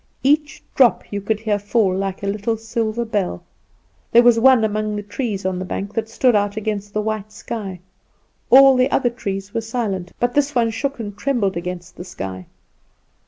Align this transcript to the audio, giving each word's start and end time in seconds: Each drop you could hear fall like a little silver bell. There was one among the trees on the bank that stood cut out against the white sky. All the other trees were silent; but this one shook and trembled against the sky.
Each 0.23 0.63
drop 0.73 1.03
you 1.11 1.21
could 1.21 1.39
hear 1.41 1.59
fall 1.59 1.95
like 1.95 2.23
a 2.23 2.25
little 2.25 2.57
silver 2.57 3.05
bell. 3.05 3.43
There 4.11 4.23
was 4.23 4.39
one 4.39 4.63
among 4.63 4.95
the 4.95 5.03
trees 5.03 5.45
on 5.45 5.59
the 5.59 5.63
bank 5.63 5.93
that 5.93 6.09
stood 6.09 6.31
cut 6.33 6.35
out 6.35 6.57
against 6.57 6.91
the 6.95 7.03
white 7.03 7.31
sky. 7.31 7.79
All 8.49 8.75
the 8.75 8.89
other 8.89 9.11
trees 9.11 9.53
were 9.53 9.61
silent; 9.61 10.11
but 10.19 10.33
this 10.33 10.55
one 10.55 10.71
shook 10.71 10.99
and 10.99 11.15
trembled 11.15 11.55
against 11.55 11.97
the 11.97 12.03
sky. 12.03 12.47